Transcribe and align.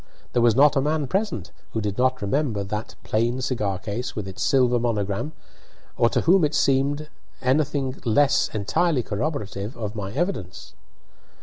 There 0.33 0.41
was 0.41 0.55
not 0.55 0.75
a 0.75 0.81
man 0.81 1.05
present 1.05 1.51
who 1.73 1.79
did 1.79 1.95
not 1.99 2.23
remember 2.23 2.63
that 2.63 2.95
plain 3.03 3.39
cigar 3.39 3.77
case 3.77 4.15
with 4.15 4.27
its 4.27 4.41
silver 4.41 4.79
monogram, 4.79 5.33
or 5.95 6.09
to 6.09 6.21
whom 6.21 6.43
it 6.43 6.55
seemed 6.55 7.07
anything 7.39 8.01
less 8.03 8.49
entirely 8.51 9.03
corroborative 9.03 9.77
of 9.77 9.93
my 9.95 10.11
evidence. 10.11 10.73